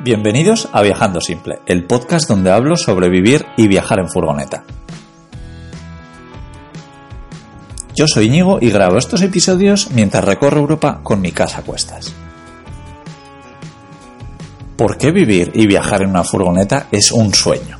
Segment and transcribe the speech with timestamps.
[0.00, 4.62] Bienvenidos a Viajando Simple, el podcast donde hablo sobre vivir y viajar en furgoneta.
[7.96, 12.14] Yo soy Íñigo y grabo estos episodios mientras recorro Europa con mi casa a cuestas.
[14.76, 17.77] ¿Por qué vivir y viajar en una furgoneta es un sueño?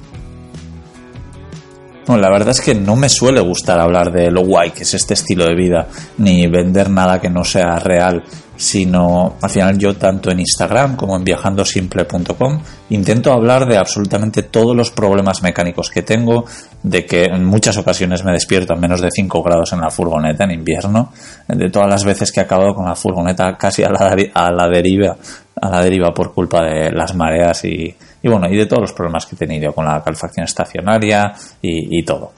[2.09, 4.95] Bueno, la verdad es que no me suele gustar hablar de lo guay que es
[4.95, 8.25] este estilo de vida, ni vender nada que no sea real
[8.57, 14.75] sino al final yo tanto en Instagram como en viajandosimple.com intento hablar de absolutamente todos
[14.75, 16.45] los problemas mecánicos que tengo,
[16.83, 20.45] de que en muchas ocasiones me despierto a menos de 5 grados en la furgoneta
[20.45, 21.13] en invierno,
[21.47, 24.69] de todas las veces que he acabado con la furgoneta casi a la, a la
[24.69, 25.17] deriva,
[25.61, 28.93] a la deriva por culpa de las mareas y, y, bueno, y de todos los
[28.93, 32.33] problemas que he tenido con la calefacción estacionaria y, todo.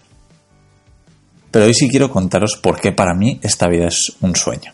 [1.50, 4.72] Pero hoy sí quiero contaros por qué para mí esta vida es un sueño.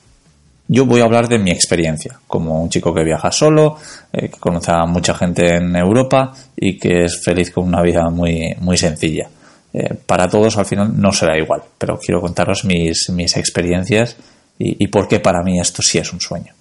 [0.68, 3.76] Yo voy a hablar de mi experiencia, como un chico que viaja solo,
[4.12, 8.10] eh, que conoce a mucha gente en Europa y que es feliz con una vida
[8.10, 9.28] muy, muy sencilla.
[9.72, 14.16] Eh, para todos al final no será igual, pero quiero contaros mis, mis experiencias
[14.58, 16.54] y, por qué para mí esto sí es un sueño.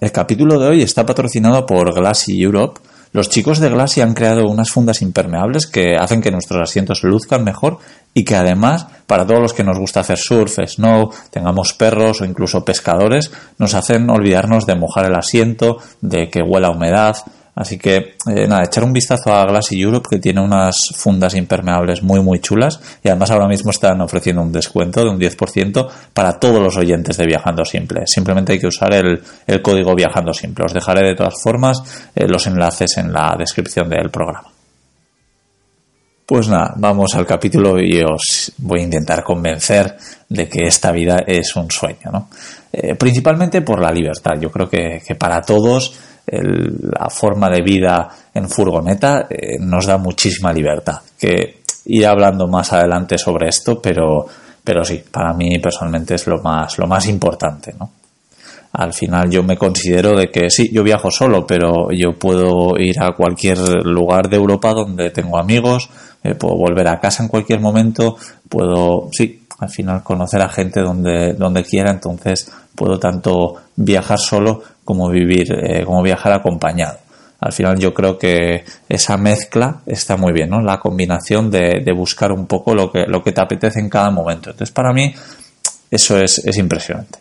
[0.00, 2.80] el capítulo de hoy está patrocinado por Glassy Europe,
[3.12, 7.44] los chicos de Glassy han creado unas fundas impermeables que hacen que nuestros asientos luzcan
[7.44, 7.78] mejor
[8.14, 12.24] y que además, para todos los que nos gusta hacer surf, snow, tengamos perros o
[12.24, 17.16] incluso pescadores, nos hacen olvidarnos de mojar el asiento, de que huela humedad,
[17.58, 22.04] Así que, eh, nada, echar un vistazo a Glassy Europe, que tiene unas fundas impermeables
[22.04, 22.80] muy, muy chulas.
[23.02, 27.16] Y además ahora mismo están ofreciendo un descuento de un 10% para todos los oyentes
[27.16, 28.02] de Viajando Simple.
[28.06, 29.20] Simplemente hay que usar el,
[29.60, 30.66] código Viajando Simple.
[30.66, 31.82] Os dejaré de todas formas
[32.14, 34.52] eh, los enlaces en la descripción del programa.
[36.24, 39.96] Pues nada, vamos al capítulo y os voy a intentar convencer
[40.28, 42.28] de que esta vida es un sueño, ¿no?
[42.72, 44.34] Eh, principalmente por la libertad.
[44.38, 49.98] Yo creo que, que para todos la forma de vida en furgoneta eh, nos da
[49.98, 51.00] muchísima libertad.
[51.18, 54.26] Que iré hablando más adelante sobre esto, pero,
[54.62, 57.90] pero sí, para mí personalmente es lo más, lo más importante, ¿no?
[58.70, 63.02] Al final yo me considero de que sí, yo viajo solo, pero yo puedo ir
[63.02, 65.88] a cualquier lugar de Europa donde tengo amigos,
[66.38, 68.16] puedo volver a casa en cualquier momento,
[68.48, 74.62] puedo, sí, al final conocer a gente donde, donde quiera, entonces puedo tanto viajar solo
[74.88, 76.96] como vivir, eh, como viajar acompañado.
[77.40, 80.62] Al final yo creo que esa mezcla está muy bien, ¿no?
[80.62, 84.48] La combinación de, buscar un poco lo que, lo que te apetece en cada momento.
[84.48, 85.12] Entonces para mí
[85.90, 87.18] eso es, es impresionante.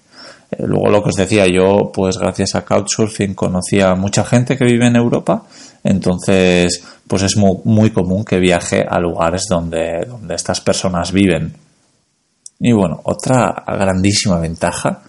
[0.49, 4.57] Eh, luego lo que os decía, yo pues gracias a Couchsurfing conocía a mucha gente
[4.57, 5.43] que vive en Europa,
[5.83, 11.53] entonces pues es muy, muy común que viaje a lugares donde, donde estas personas viven.
[12.61, 15.01] Y bueno, otra grandísima ventaja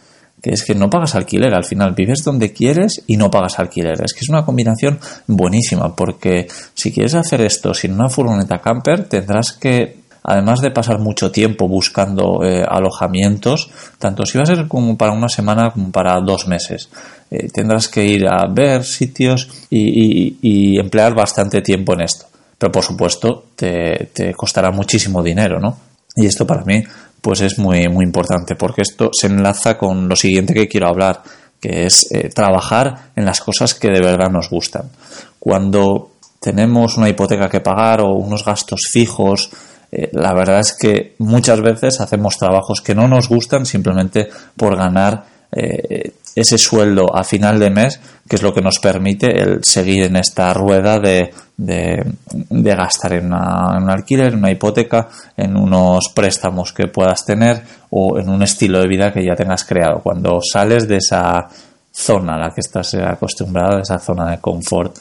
[0.42, 4.00] que es que no pagas alquiler, al final vives donde quieres y no pagas alquiler.
[4.02, 9.08] Es que es una combinación buenísima, porque si quieres hacer esto sin una furgoneta camper,
[9.08, 14.68] tendrás que, además de pasar mucho tiempo buscando eh, alojamientos, tanto si va a ser
[14.68, 16.88] como para una semana como para dos meses,
[17.30, 22.26] eh, tendrás que ir a ver sitios y, emplear bastante tiempo en esto.
[22.56, 25.76] Pero por supuesto te, te costará muchísimo dinero, ¿no?
[26.16, 26.82] Y esto para mí
[27.20, 31.22] pues es muy, muy importante porque esto se enlaza con lo siguiente que quiero hablar,
[31.60, 34.90] que es eh, trabajar en las cosas que de verdad nos gustan.
[35.38, 39.50] Cuando tenemos una hipoteca que pagar o unos gastos fijos,
[39.90, 44.76] eh, la verdad es que muchas veces hacemos trabajos que no nos gustan simplemente por
[44.76, 49.60] ganar eh, ese sueldo a final de mes, que es lo que nos permite el
[49.62, 52.04] seguir en esta rueda de, de,
[52.50, 58.28] gastar en, un alquiler, en una hipoteca, en unos préstamos que puedas tener o en
[58.28, 60.00] un estilo de vida que ya tengas creado.
[60.00, 61.48] Cuando sales de esa
[61.90, 64.96] zona a la que estás acostumbrado, de esa zona de confort,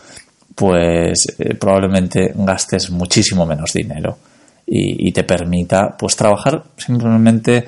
[0.55, 4.17] pues eh, probablemente gastes muchísimo menos dinero
[4.69, 7.65] y, te permita pues trabajar simplemente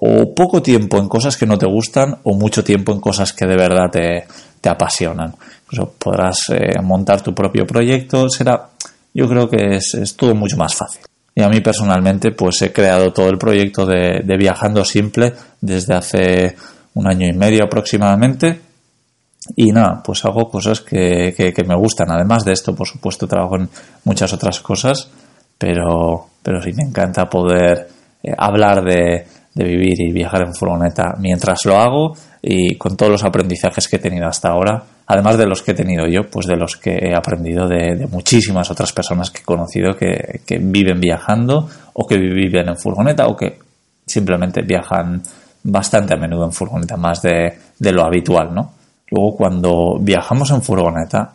[0.00, 3.46] o poco tiempo en cosas que no te gustan o mucho tiempo en cosas que
[3.46, 4.24] de verdad te,
[4.60, 5.34] te apasionan.
[5.64, 8.70] Incluso podrás eh, montar tu propio proyecto, será,
[9.12, 11.02] yo creo que es, todo mucho más fácil.
[11.34, 16.56] Y a mí personalmente pues he creado todo el proyecto de, Viajando Simple desde hace
[16.94, 18.60] un año y medio aproximadamente
[19.56, 22.10] Y nada, pues hago cosas que, que, me gustan.
[22.10, 23.68] Además de esto, por supuesto, trabajo en
[24.04, 25.08] muchas otras cosas,
[25.58, 27.88] pero, pero sí me encanta poder
[28.22, 33.12] eh, hablar de, de vivir y viajar en furgoneta mientras lo hago y con todos
[33.12, 36.46] los aprendizajes que he tenido hasta ahora, además de los que he tenido yo, pues
[36.46, 41.00] de los que he aprendido de, muchísimas otras personas que he conocido que, que, viven
[41.00, 43.58] viajando o que viven en furgoneta o que
[44.06, 45.22] simplemente viajan
[45.62, 48.72] bastante a menudo en furgoneta, más de, de lo habitual, ¿no?
[49.10, 51.34] Luego cuando viajamos en furgoneta,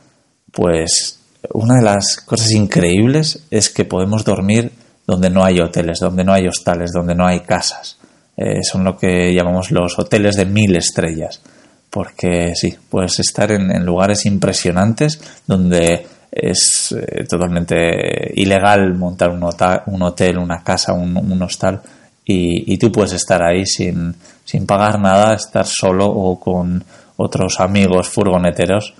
[0.52, 1.20] pues
[1.54, 4.72] una de las cosas increíbles es que podemos dormir
[5.06, 7.98] donde no hay hoteles, donde no hay hostales, donde no hay casas.
[8.38, 11.42] Eh, son lo que llamamos los hoteles de mil estrellas.
[11.90, 20.38] Porque sí, puedes estar en, lugares impresionantes donde es eh, totalmente ilegal montar un, hotel,
[20.38, 21.82] una casa, un, hostal
[22.24, 24.14] y, tú puedes estar ahí sin,
[24.44, 26.84] sin pagar nada, estar solo o con
[27.16, 28.94] otros amigos furgoneteros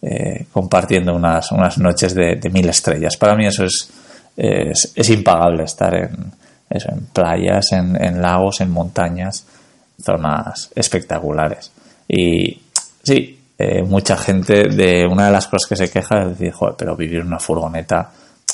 [0.00, 3.16] eh, compartiendo unas, unas noches de, mil estrellas.
[3.16, 3.90] Para mí eso es,
[4.36, 6.32] es impagable estar en,
[6.70, 9.46] eso, en playas, en, lagos, en montañas,
[10.00, 11.72] zonas espectaculares.
[12.06, 12.60] Y
[13.02, 16.74] sí, eh, mucha gente de una de las cosas que se queja es decir, joder,
[16.78, 18.10] pero vivir en una furgoneta,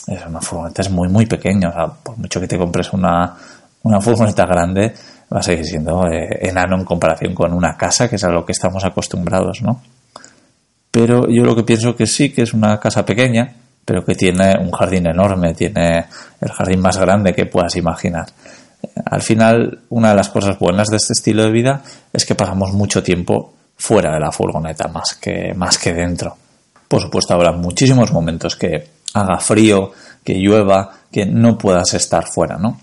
[0.06, 1.68] es una furgoneta es muy, muy pequeña.
[1.68, 3.36] O sea, por mucho que te compres una,
[3.82, 4.94] una furgoneta grande,
[5.32, 8.44] va a seguir siendo eh, enano en comparación con una casa, que es a lo
[8.44, 9.82] que estamos acostumbrados, ¿no?
[10.90, 13.52] Pero yo lo que pienso que sí, que es una casa pequeña,
[13.84, 16.06] pero que tiene un jardín enorme, tiene
[16.40, 18.26] el jardín más grande que puedas imaginar.
[19.06, 21.82] Al final, una de las cosas buenas de este estilo de vida
[22.12, 26.36] es que pasamos mucho tiempo fuera de la furgoneta más que, más que dentro.
[26.88, 29.92] Por supuesto, habrá muchísimos momentos que haga frío,
[30.22, 32.78] que llueva, que no puedas estar fuera, ¿no?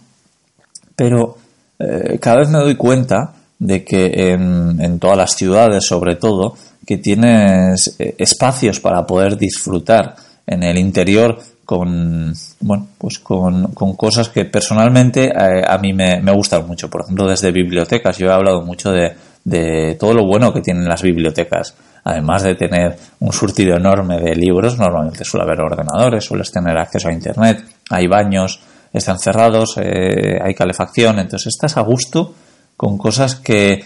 [0.96, 1.38] Pero
[1.80, 6.56] eh, cada vez me doy cuenta de que en, todas las ciudades, sobre todo,
[6.86, 10.16] que tienes eh, espacios para poder disfrutar
[10.52, 16.68] en el interior con, bueno, pues con, cosas que personalmente eh, a mí me, gustan
[16.68, 16.90] mucho.
[16.90, 18.18] Por ejemplo, desde bibliotecas.
[18.18, 19.16] Yo he hablado mucho de,
[19.46, 21.74] de todo lo bueno que tienen las bibliotecas.
[22.04, 27.08] Además de tener un surtido enorme de libros, normalmente suele haber ordenadores, sueles tener acceso
[27.08, 28.60] a Internet, hay baños,
[28.92, 32.34] están cerrados, eh, hay calefacción, entonces estás a gusto
[32.76, 33.84] con cosas que eh,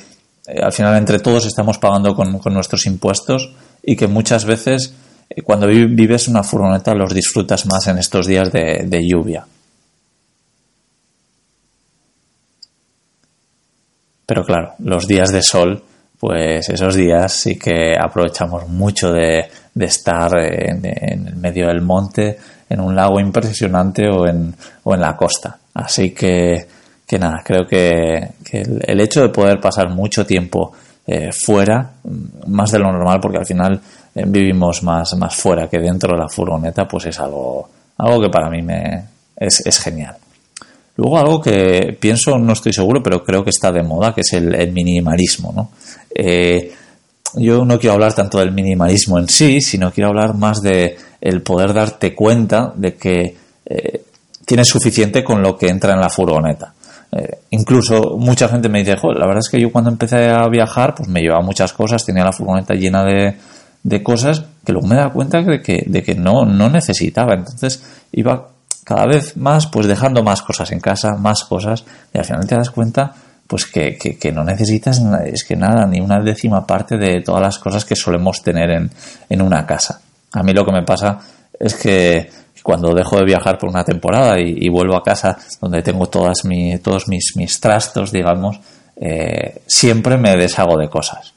[0.63, 3.53] al final entre todos estamos pagando con, con nuestros impuestos
[3.83, 4.95] y que muchas veces
[5.41, 9.45] cuando vives una furgoneta los disfrutas más en estos días de, lluvia.
[14.25, 15.83] Pero claro, los días de sol,
[16.17, 19.45] pues esos días sí que aprovechamos mucho de,
[19.79, 22.37] estar en, el medio del monte,
[22.69, 25.59] en un lago impresionante o en, o en la costa.
[25.73, 26.65] Así que,
[27.05, 30.71] que nada, creo que, el, hecho de poder pasar mucho tiempo
[31.05, 31.91] eh, fuera,
[32.47, 33.81] más de lo normal, porque al final
[34.15, 37.67] vivimos más, más fuera que dentro de la furgoneta, pues es algo,
[37.97, 39.03] algo que para mí me,
[39.35, 40.15] es, es genial.
[40.97, 44.31] Luego algo que pienso, no estoy seguro, pero creo que está de moda, que es
[44.33, 45.51] el, minimalismo.
[45.53, 45.71] ¿no?
[46.13, 46.71] Eh,
[47.35, 51.41] yo no quiero hablar tanto del minimalismo en sí, sino quiero hablar más de el
[51.41, 53.35] poder darte cuenta de que
[53.65, 54.01] eh,
[54.45, 56.73] tienes suficiente con lo que entra en la furgoneta.
[57.49, 61.09] incluso mucha gente me dice, la verdad es que yo cuando empecé a viajar, pues
[61.09, 63.35] me llevaba muchas cosas, tenía la furgoneta llena de,
[63.85, 67.35] de cosas que luego me daba cuenta de que, de que no, no necesitaba.
[67.35, 68.47] Entonces iba
[68.83, 72.55] cada vez más pues dejando más cosas en casa, más cosas, y al final te
[72.55, 73.13] das cuenta
[73.45, 77.59] pues que, que, no necesitas es que nada, ni una décima parte de todas las
[77.59, 78.89] cosas que solemos tener en,
[79.29, 80.01] en una casa.
[80.33, 81.19] A mí lo que me pasa
[81.59, 82.27] es que
[82.63, 86.39] cuando dejo de viajar por una temporada y, vuelvo a casa donde tengo todas
[86.81, 88.59] todos mis, mis trastos, digamos,
[88.95, 91.34] eh, siempre me deshago de cosas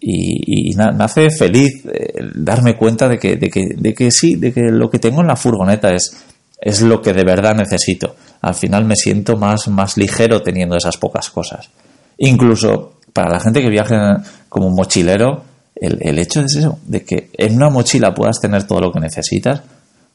[0.00, 4.52] y, me hace feliz eh, darme cuenta de que, de, que, de que sí, de
[4.52, 6.16] que lo que tengo en la furgoneta es,
[6.60, 8.14] es lo que de verdad necesito.
[8.40, 11.70] Al final me siento más, más ligero teniendo esas pocas cosas.
[12.18, 17.30] Incluso para la gente que viaja como mochilero, el, el hecho de eso, de que
[17.36, 19.62] en una mochila puedas tener todo lo que necesitas,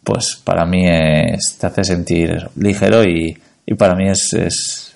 [0.04, 4.94] pues para mí es, te hace sentir ligero y, y para mí es, es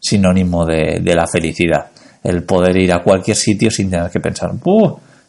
[0.00, 1.92] sinónimo de, de la felicidad
[2.22, 4.52] el poder ir a cualquier sitio sin tener que pensar,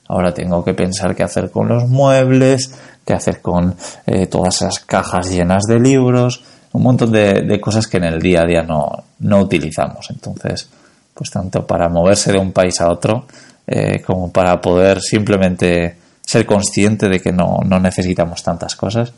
[0.08, 2.74] ahora tengo que pensar qué hacer con los muebles,
[3.06, 7.98] qué hacer con eh, todas esas cajas llenas de libros, un montón de, cosas que
[7.98, 10.10] en el día a día no, no, utilizamos.
[10.10, 10.68] Entonces,
[11.14, 13.26] pues tanto para moverse de un país a otro,
[13.68, 19.14] eh, como para poder simplemente ser consciente de que no, no necesitamos tantas cosas,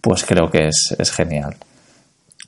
[0.00, 1.56] pues creo que es, es genial.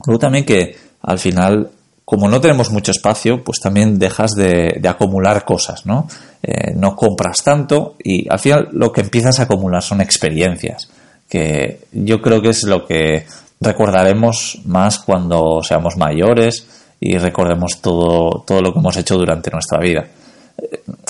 [0.07, 1.71] Luego también que al final
[2.07, 6.07] como no tenemos mucho espacio, pues también dejas de, acumular cosas, ¿no?
[6.41, 10.89] eh, no compras tanto y al final lo que empiezas a acumular son experiencias,
[11.29, 13.27] que yo creo que es lo que
[13.61, 16.69] recordaremos más cuando seamos mayores
[17.01, 20.07] y recordemos todo, todo lo que hemos hecho durante nuestra vida.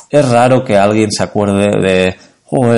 [0.08, 2.16] Es raro que alguien se acuerde de,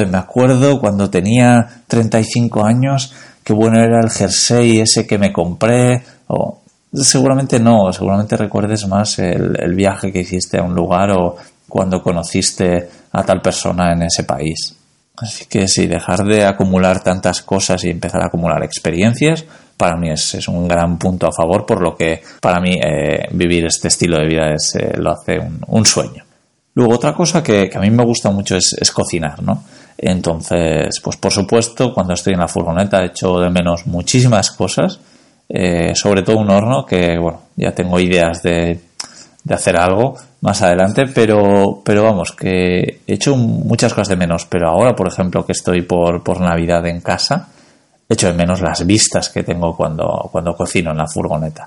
[0.07, 3.13] me acuerdo cuando tenía 35 años,
[3.45, 9.19] qué bueno era el jersey ese que me compré, o seguramente no, seguramente recuerdes más
[9.19, 11.37] el, el viaje que hiciste a un lugar o
[11.69, 14.75] cuando conociste a tal persona en ese país.
[15.17, 19.45] Así que sí, dejar de acumular tantas cosas y empezar a acumular experiencias,
[19.77, 23.67] para mí es, un gran punto a favor, por lo que para mí eh, vivir
[23.67, 26.25] este estilo de vida es, eh, lo hace un, sueño.
[26.75, 29.65] Luego otra cosa que, a mí me gusta mucho es, cocinar, ¿no?
[29.97, 35.01] Entonces, pues por supuesto, cuando estoy en la furgoneta echo de menos muchísimas cosas,
[35.49, 38.81] eh, sobre todo un horno que, bueno, ya tengo ideas de,
[39.45, 44.47] de hacer algo, más adelante, pero, pero vamos, que he hecho muchas cosas de menos,
[44.47, 47.49] pero ahora, por ejemplo, que estoy por, por Navidad en casa,
[48.09, 51.65] hecho de menos las vistas que tengo cuando, cuando cocino en la furgoneta.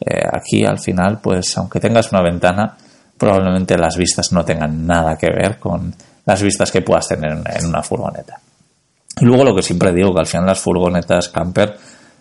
[0.00, 2.76] Eh, aquí al final, pues aunque tengas una ventana,
[3.16, 5.94] probablemente las vistas no tengan nada que ver con
[6.24, 8.40] las vistas que puedas tener en una furgoneta.
[9.20, 11.76] Y luego lo que siempre digo, que al final las furgonetas camper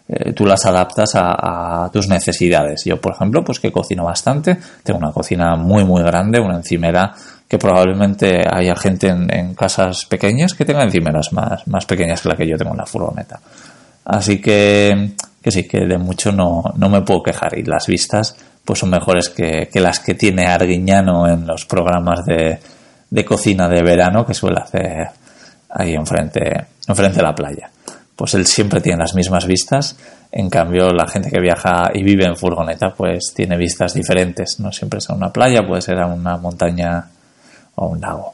[0.10, 2.84] eh, tú las adaptas a, tus necesidades.
[2.86, 7.14] Yo, por ejemplo, pues que cocino bastante, tengo una cocina muy, muy grande, una encimera
[7.48, 12.36] que probablemente haya gente en, casas pequeñas que tenga encimeras más, más pequeñas que la
[12.36, 13.40] que yo tengo en la furgoneta.
[14.06, 15.12] Así que,
[15.42, 18.90] que sí, que de mucho no, no me puedo quejar y las vistas pues son
[18.90, 22.60] mejores que, que las que tiene Arguiñano en los programas de,
[23.10, 25.08] de cocina de verano que suele hacer
[25.70, 27.72] ahí enfrente, enfrente de la playa
[28.18, 29.96] pues él siempre tiene las mismas vistas.
[30.32, 34.60] En cambio, la gente que viaja y vive en furgoneta, pues tiene vistas diferentes.
[34.60, 37.06] No siempre es a una playa, puede ser a una montaña
[37.76, 38.34] o a un lago.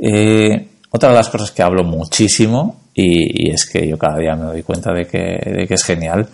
[0.00, 4.46] Eh, otra de las cosas que hablo muchísimo, y, es que yo cada día me
[4.46, 6.26] doy cuenta de que, de que, es genial,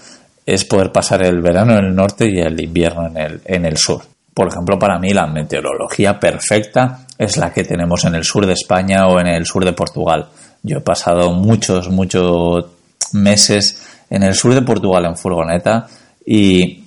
[0.46, 3.76] es poder pasar el verano en el norte y el invierno en el, en el
[3.76, 4.02] sur.
[4.32, 8.52] Por ejemplo, para mí la meteorología perfecta es la que tenemos en el sur de
[8.52, 10.28] España o en el sur de Portugal
[10.62, 12.66] yo he pasado muchos, muchos
[13.12, 15.86] meses en el sur de Portugal en furgoneta
[16.24, 16.84] y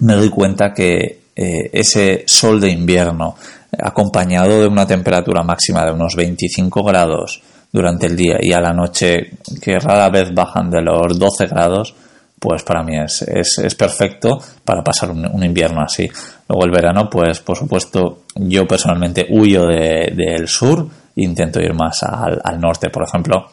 [0.00, 3.36] me doy cuenta que eh, ese sol de invierno,
[3.78, 7.40] acompañado de una temperatura máxima de unos 25 grados
[7.72, 9.30] durante el día y a la noche
[9.62, 11.94] que rara vez bajan de los 12 grados,
[12.38, 16.08] pues para mí es, es, perfecto para pasar un, invierno así.
[16.48, 22.60] Luego el verano, pues por supuesto, yo personalmente huyo del sur intento ir más al,
[22.60, 23.46] norte, por ejemplo,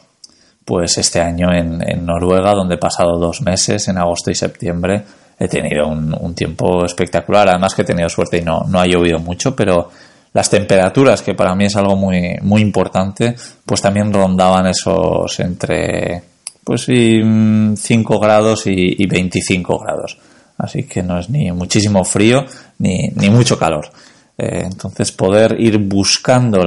[0.64, 5.02] pues este año en, Noruega, donde he pasado dos meses, en agosto y septiembre,
[5.38, 7.48] he tenido un, tiempo espectacular.
[7.48, 9.90] Además que he tenido suerte y no, no ha llovido mucho, pero
[10.32, 13.34] las temperaturas, que para mí es algo muy, muy importante,
[13.64, 16.22] pues también rondaban esos entre
[16.62, 20.18] pues 5 mm, grados y, y 25 grados.
[20.58, 22.44] Así que no es ni muchísimo frío
[22.78, 23.90] ni, ni mucho calor.
[24.40, 26.60] Eh, entonces, poder ir buscando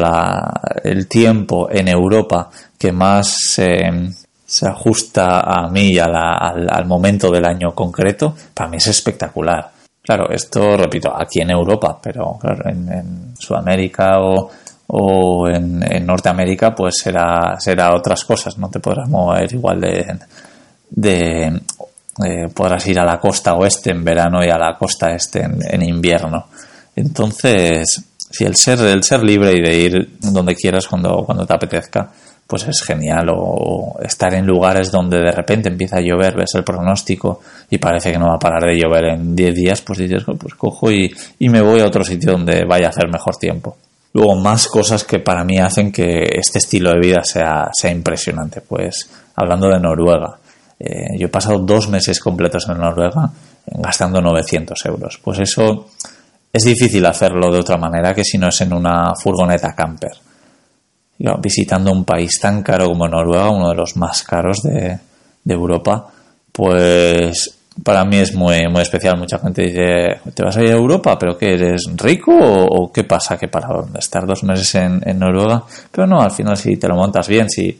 [0.83, 3.57] el tiempo en Europa que más
[4.51, 9.71] se ajusta a mí y al, momento del año concreto, para mí es espectacular.
[10.03, 17.57] Claro, esto, repito, aquí en Europa, pero claro, en, Sudamérica o, en, Norteamérica, pues será,
[17.57, 20.19] será otras cosas, no te podrás mover igual de,
[20.89, 21.61] de
[22.25, 25.81] eh, podrás ir a la costa oeste en verano y a la costa este en
[25.81, 26.47] invierno.
[26.95, 31.53] Entonces, si el ser, el ser libre y de ir donde quieras cuando, cuando te
[31.53, 32.11] apetezca,
[32.51, 33.27] pues es genial.
[33.33, 38.11] O estar en lugares donde de repente empieza a llover, ves el pronóstico y parece
[38.11, 40.91] que no va a parar de llover en 10 días, pues dices, oh, pues cojo
[40.91, 43.77] y, me voy a otro sitio donde vaya a hacer mejor tiempo.
[44.13, 48.59] Luego, más cosas que para mí hacen que este estilo de vida sea, sea impresionante.
[48.59, 50.37] Pues hablando de Noruega,
[50.77, 53.31] eh, yo he pasado dos meses completos en Noruega
[53.65, 55.19] gastando 900 euros.
[55.23, 55.87] Pues eso
[56.53, 60.11] es difícil hacerlo de otra manera que si no es en una furgoneta camper.
[61.39, 64.99] visitando un país tan caro como Noruega, uno de los más caros de,
[65.45, 66.07] Europa,
[66.51, 69.17] pues para mí es muy, muy especial.
[69.17, 71.17] Mucha gente dice, ¿te vas a ir a Europa?
[71.17, 72.31] ¿Pero qué eres rico?
[72.35, 73.37] ¿O, qué pasa?
[73.37, 73.67] ¿Que para
[73.97, 75.63] estar dos meses en, en, Noruega?
[75.91, 77.79] Pero no, al final si te lo montas bien, si,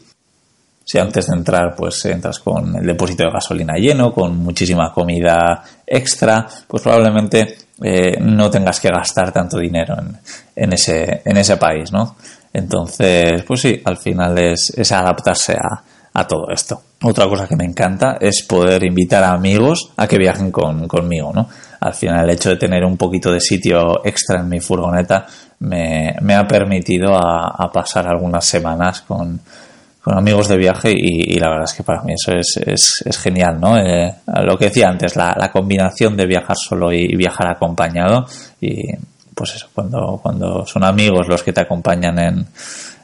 [0.84, 5.62] si antes de entrar pues entras con el depósito de gasolina lleno, con muchísima comida
[5.86, 9.96] extra, pues probablemente eh, no tengas que gastar tanto dinero
[10.54, 12.16] en, ese, en ese país, ¿no?
[12.52, 16.82] Entonces, pues sí, al final es, es adaptarse a, a, todo esto.
[17.02, 21.32] Otra cosa que me encanta es poder invitar a amigos a que viajen con, conmigo,
[21.34, 21.48] ¿no?
[21.80, 25.26] Al final, el hecho de tener un poquito de sitio extra en mi furgoneta
[25.60, 29.40] me, me ha permitido a, pasar algunas semanas con,
[30.02, 33.78] con amigos de viaje y, la verdad es que para mí eso es, genial, ¿no?
[33.78, 34.12] Eh,
[34.44, 38.26] lo que decía antes, la, combinación de viajar solo y, viajar acompañado
[38.60, 38.88] y
[39.34, 42.46] pues eso, cuando, cuando son amigos los que te acompañan en,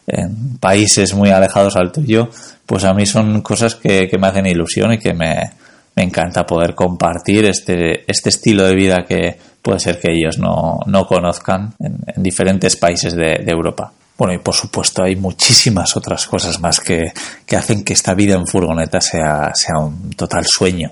[0.09, 2.29] en países muy alejados al tuyo,
[2.67, 5.53] pues a mí son cosas que, me hacen ilusión y que me,
[5.97, 11.05] encanta poder compartir este, este estilo de vida que puede ser que ellos no, no
[11.07, 13.93] conozcan en, diferentes países de, Europa.
[14.19, 17.13] Bueno, y por supuesto hay muchísimas otras cosas más que,
[17.47, 20.91] que hacen que esta vida en furgoneta sea, sea un total sueño.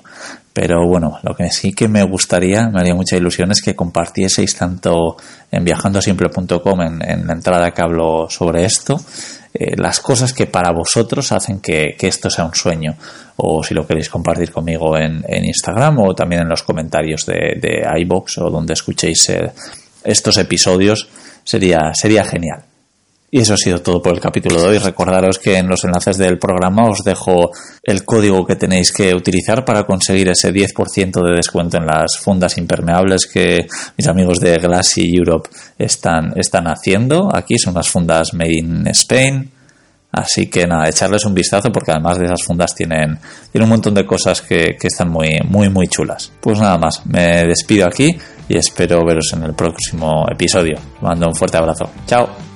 [0.53, 4.57] Pero bueno, lo que sí que me gustaría, me haría mucha ilusión es que compartieseis
[4.57, 5.17] tanto
[5.51, 8.99] en viajandosimple.com en, en la entrada que hablo sobre esto,
[9.59, 12.95] eh, las cosas que para vosotros hacen que, esto sea un sueño.
[13.37, 17.83] O si lo queréis compartir conmigo en, Instagram o también en los comentarios de, de
[18.03, 19.51] iBox o donde escuchéis eh,
[20.05, 21.09] estos episodios,
[21.43, 22.65] sería, sería genial.
[23.31, 24.79] Y eso ha sido todo por el capítulo de hoy.
[24.79, 27.51] Recordaros que en los enlaces del programa os dejo
[27.83, 32.57] el código que tenéis que utilizar para conseguir ese 10% de descuento en las fundas
[32.57, 33.67] impermeables que
[33.97, 37.29] mis amigos de Glassy Europe están, están haciendo.
[37.35, 39.51] Aquí son las fundas Made in Spain.
[40.13, 43.19] Así que nada, echarles un vistazo porque además de esas fundas tienen,
[43.53, 46.33] tienen un montón de cosas que, que están muy, muy, muy chulas.
[46.41, 48.17] Pues nada más, me despido aquí
[48.49, 50.79] y espero veros en el próximo episodio.
[51.03, 51.91] mando un fuerte abrazo.
[52.07, 52.56] Chao.